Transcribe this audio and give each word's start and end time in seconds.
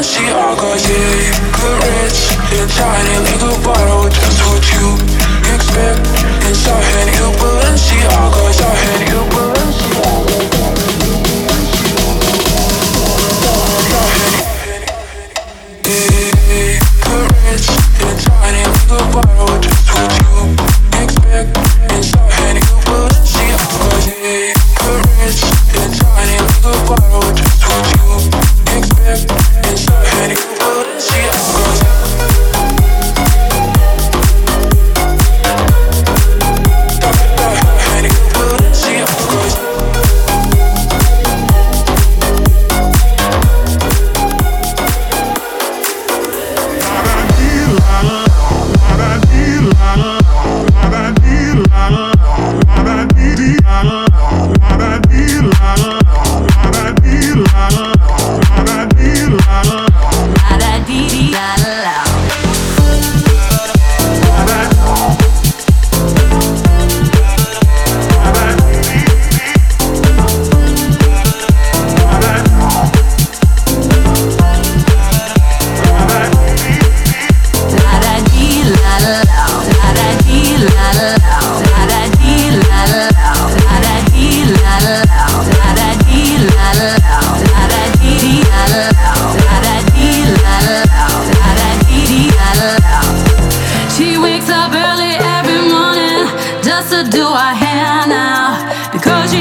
She 0.00 0.22
yeah, 0.22 0.54
you 0.54 1.32
could 1.52 2.07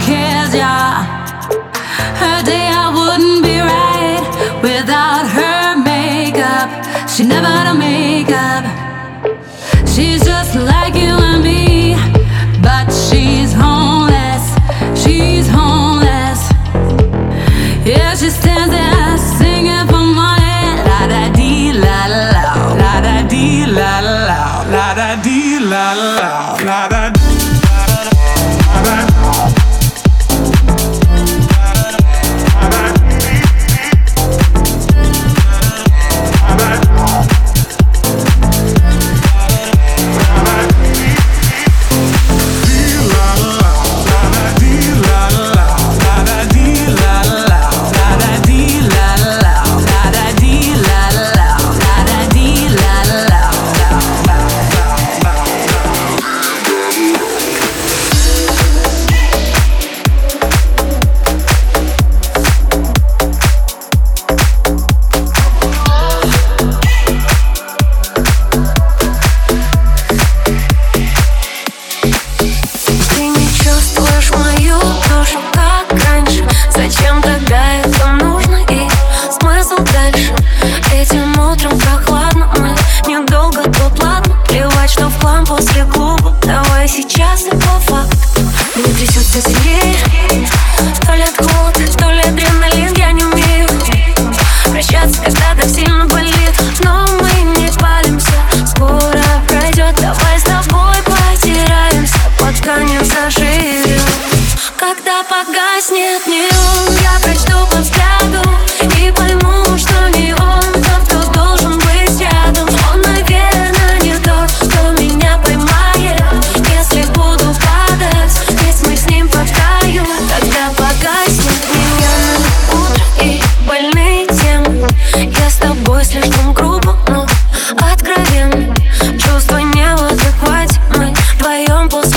care. 0.00 0.27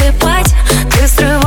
засыпать 0.00 0.54
Ты 0.90 1.06
строишь 1.06 1.39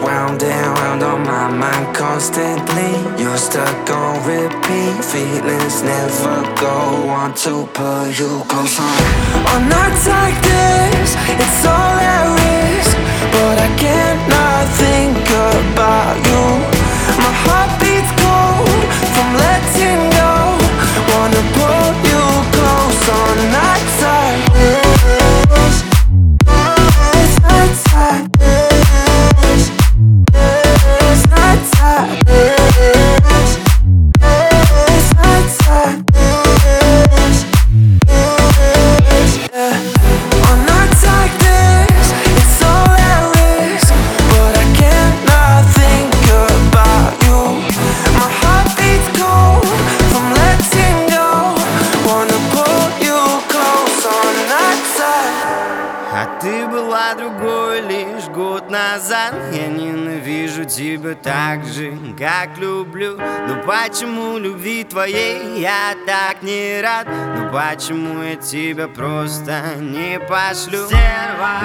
around 0.00 1.02
on 1.02 1.22
my 1.22 1.48
mind 1.50 1.94
constantly. 1.94 2.92
You're 3.22 3.36
stuck 3.36 3.90
on 3.90 4.16
repeat, 4.26 5.04
feelings 5.04 5.82
never 5.82 6.42
go. 6.60 7.06
Want 7.06 7.36
to 7.44 7.66
pull 7.72 8.06
you 8.08 8.42
close 8.48 8.78
on. 8.78 9.02
On 9.52 9.68
nights 9.68 10.06
like 10.06 10.38
this, 10.42 11.10
it's 11.42 11.66
all 11.66 11.96
at 12.14 12.26
risk, 12.42 12.96
but 13.34 13.56
I 13.66 13.70
can't 13.78 14.22
not 14.28 14.64
think 14.82 15.24
about 15.30 16.16
you. 16.28 16.42
My 17.22 17.32
heart 17.42 17.53
ты 56.64 56.70
была 56.70 57.14
другой 57.14 57.80
лишь 57.82 58.24
год 58.28 58.70
назад. 58.70 59.34
Я 59.52 59.66
ненавижу 59.66 60.64
тебя 60.64 61.14
так 61.14 61.64
же, 61.64 61.92
как 62.18 62.56
люблю. 62.58 63.18
Но 63.18 63.62
почему 63.62 64.38
любви 64.38 64.84
твоей 64.84 65.60
я 65.60 65.94
так 66.06 66.42
не 66.42 66.80
рад? 66.80 67.06
Ну 67.36 67.50
почему 67.52 68.22
я 68.22 68.36
тебя 68.36 68.88
просто 68.88 69.74
не 69.78 70.18
пошлю? 70.18 70.86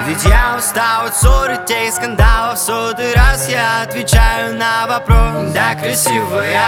Ведь 0.06 0.24
я 0.24 0.56
устал 0.58 1.06
от 1.06 1.16
ссор 1.16 1.50
и 1.50 1.66
тех 1.66 1.92
скандалов 1.92 2.58
сотый 2.58 3.14
раз. 3.14 3.48
Я 3.48 3.82
отвечаю 3.82 4.56
на 4.56 4.86
вопрос. 4.86 5.52
Да, 5.54 5.74
красивая. 5.74 6.62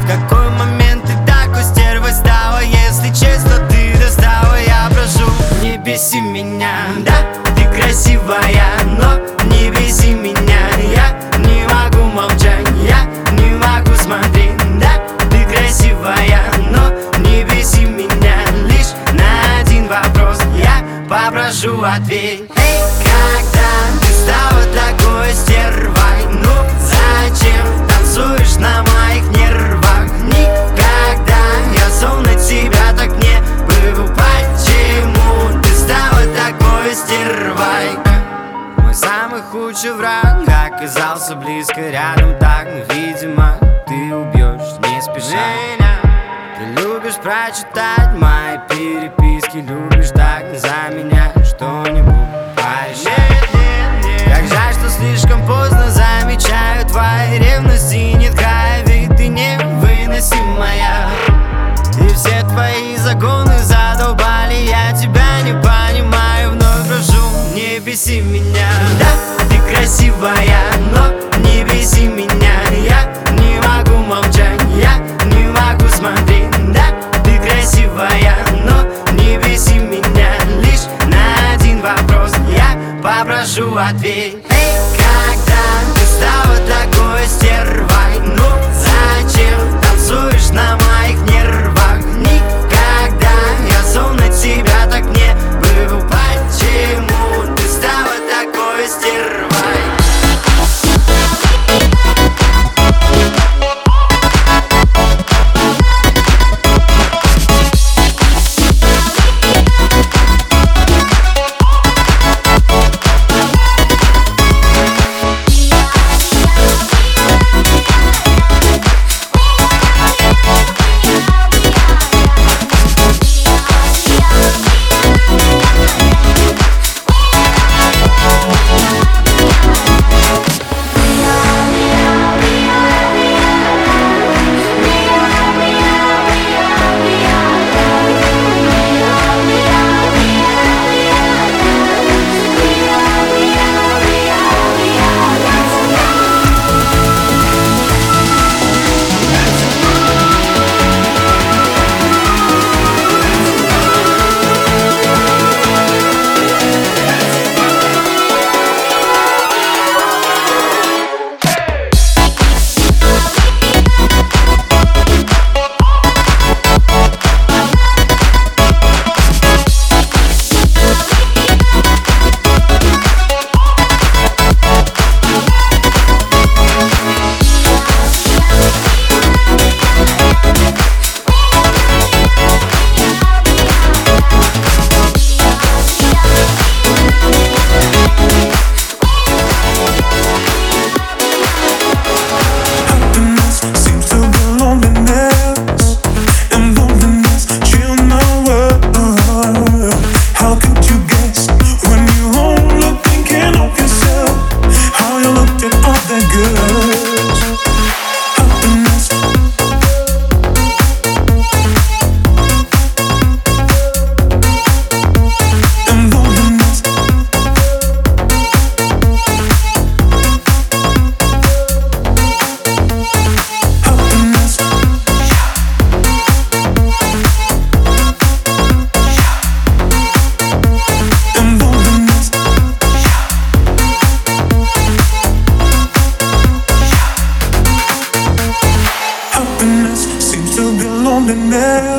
В 0.00 0.06
какой 0.06 0.50
момент 0.50 1.04
ты 1.04 1.12
такой 1.26 1.62
стервой 1.62 2.12
стала? 2.12 2.60
Если 2.62 3.08
честно, 3.08 3.66
ты 3.68 3.81
достала 4.12 4.56
Я 4.66 4.90
прошу, 4.90 5.30
не 5.62 5.78
беси 5.78 6.20
меня. 6.20 6.86
Да, 7.04 7.12
ты 7.56 7.64
красивая, 7.64 8.74
но 8.86 9.18
не 9.46 9.70
беси 9.70 10.12
меня 10.12 10.51
прочитать 47.52 48.12
мои 48.14 48.56
переписки 48.68 49.58
Любишь 49.58 50.10
так 50.10 50.44
за 50.56 50.94
меня 50.94 51.32
что-нибудь 51.44 52.14
порешать 52.56 53.92
Как 54.24 54.46
жаль, 54.48 54.72
что 54.72 54.88
слишком 54.88 55.46
поздно 55.46 55.90
замечаю 55.90 56.86
твои 56.86 57.38
ревности 57.38 58.14
Нет, 58.16 58.34
края, 58.34 58.82
ведь 58.86 59.14
ты 59.16 59.28
невыносимая. 59.28 61.08
И 62.00 62.08
все 62.14 62.40
твои 62.48 62.96
законы 62.96 63.58
задолбали 63.58 64.54
Я 64.54 64.92
тебя 64.92 65.42
не 65.42 65.52
понимаю, 65.52 66.52
вновь 66.52 66.88
прошу, 66.88 67.22
не 67.54 67.80
беси 67.80 68.22
меня. 68.22 68.70
Да, 68.98 69.44
ты 69.50 69.74
красивая, 69.74 70.81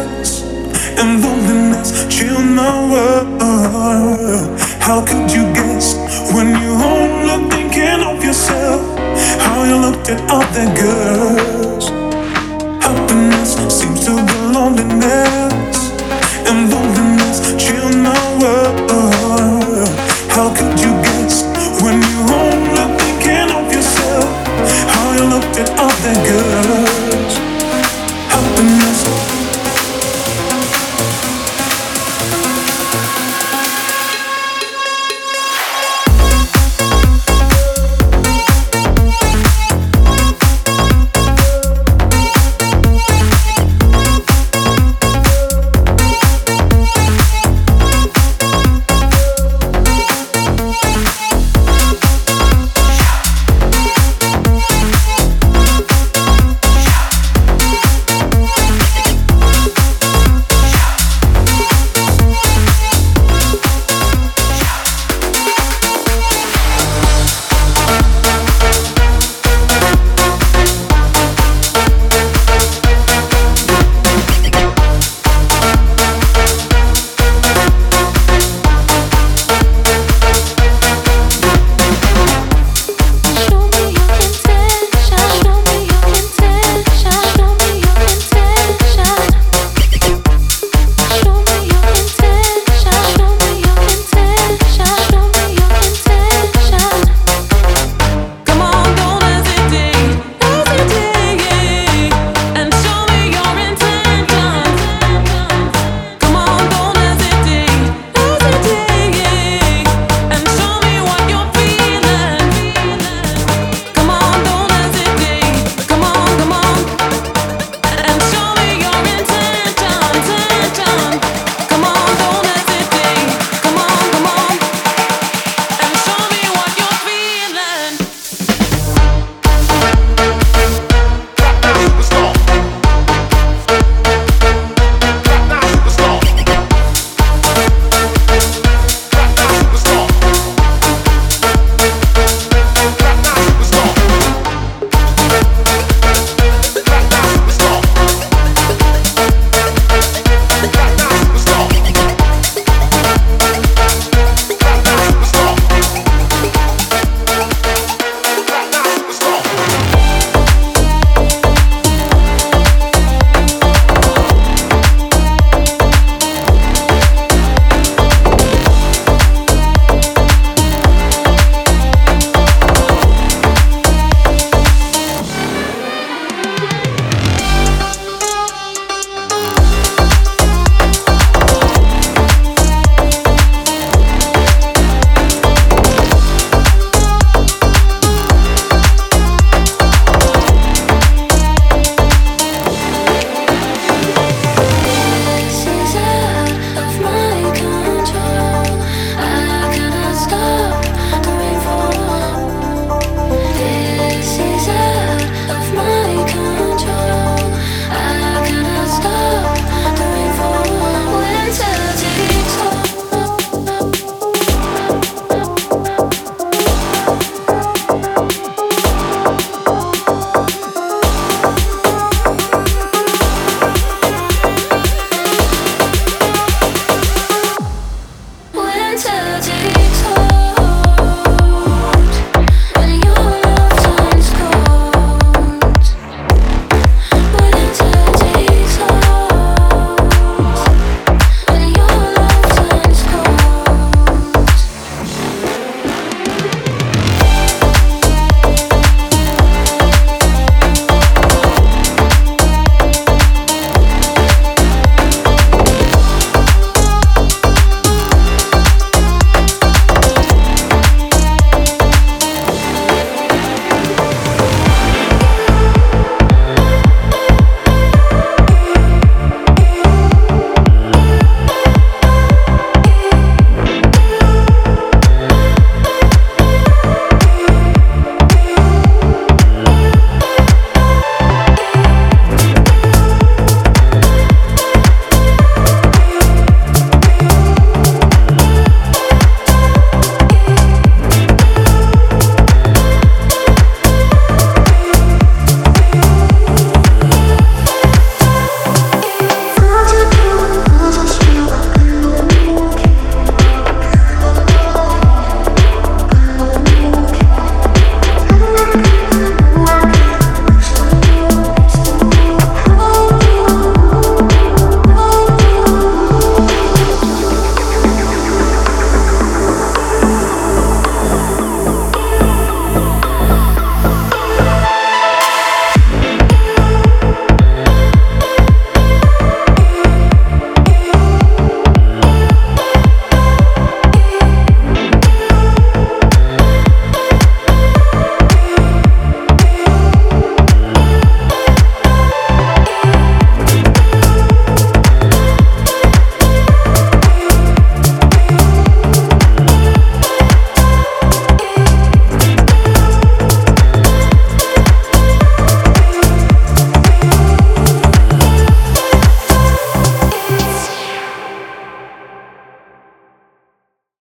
loneliness, 0.03 0.43
and 0.99 1.23
loneliness 1.23 2.05
chilled 2.09 2.45
my 2.45 2.91
world. 2.91 4.59
How 4.81 5.05
could 5.05 5.31
you 5.31 5.43
guess 5.53 5.95
when 6.33 6.47
you 6.61 6.71
only 6.71 7.49
thinking 7.49 8.01
of 8.03 8.23
yourself? 8.23 8.81
How 9.39 9.63
you 9.63 9.77
looked 9.77 10.09
at 10.09 10.21
other 10.29 10.65
girls. 10.75 11.89
Happiness 12.83 13.55
seems 13.73 14.05
to 14.05 14.15
be 14.15 14.37
loneliness, 14.53 15.91
and 16.47 16.69
loneliness 16.71 17.39
chilled 17.63 17.97
my 17.97 18.37
world. 18.41 19.02